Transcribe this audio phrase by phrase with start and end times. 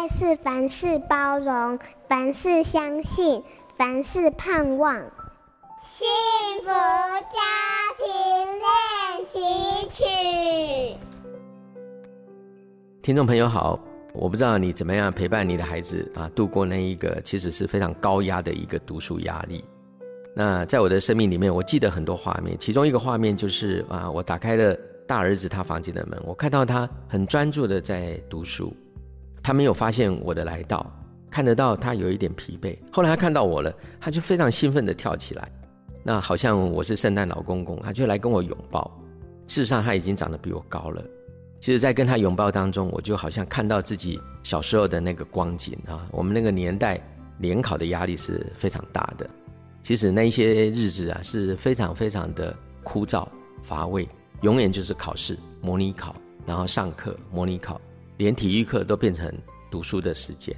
[0.00, 3.42] 爱是凡事包容，凡事相信，
[3.76, 4.94] 凡事盼望。
[5.82, 6.08] 幸
[6.62, 7.36] 福家
[7.98, 8.08] 庭
[8.56, 9.38] 练习
[9.90, 10.96] 曲。
[13.02, 13.78] 听众朋友好，
[14.14, 19.62] 我不知道你怎么样陪伴你的孩子啊，度过那一个其实是非常高压的一个读书压力。
[20.34, 24.74] 那在我的生命里面，我记得很多画面，其中一个画面就是啊，我打开了
[25.06, 28.74] 大儿子他房间的门，我看到他很专注的在读书。
[29.50, 30.86] 他没有发现我的来到，
[31.28, 32.78] 看得到他有一点疲惫。
[32.92, 35.50] 后来他看到我了，他就非常兴奋地跳起来，
[36.04, 38.88] 那好像我是圣诞老公公，他就来跟我拥抱。
[39.48, 41.02] 事实上他已经长得比我高了。
[41.58, 46.06] 其实，在跟他拥抱当中，我就好像看到自己小时候的那个光景啊。
[46.12, 47.00] 我们那个年代
[47.38, 49.28] 联考的压力是非常大的，
[49.82, 53.26] 其实那一些日子啊是非常非常的枯燥
[53.64, 54.08] 乏味，
[54.42, 56.14] 永远就是考试、模拟考，
[56.46, 57.80] 然后上课、模拟考。
[58.20, 59.32] 连体育课都变成
[59.70, 60.54] 读书的时间，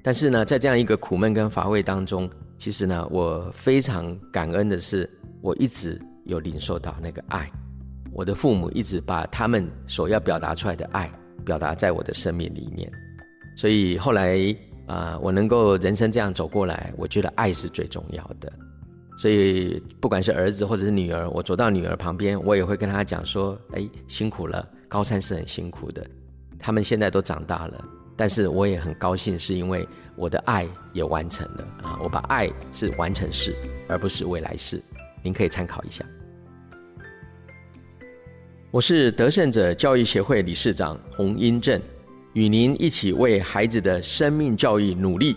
[0.00, 7.50] 但是呢，在这样一个苦闷跟乏味当中，其实呢，我非常感恩的是，我一直有领受到那个爱，
[8.12, 11.10] 我的父母一直把他们所要表达出来的爱
[11.44, 12.88] 表达在我的生命里面，
[13.56, 14.38] 所以后来
[14.86, 18.52] 啊、我能够人生这样走过来，我觉得爱是最重要的，
[19.18, 26.06] 所以不管是儿子或者是女儿，我走到女儿旁边，我也会跟她讲说，哎，辛苦了，高三是很辛苦的。
[26.58, 27.84] 他们现在都长大了，
[28.16, 31.98] 但是我也很高兴，是因为我的爱也完成了啊！
[32.02, 33.54] 我把爱是完成式，
[33.88, 34.82] 而不是未来式。
[35.22, 36.04] 您可以参考一下。
[38.70, 41.80] 我是得胜者教育协会理事长洪英正，
[42.34, 45.36] 与您一起为孩子的生命教育努力。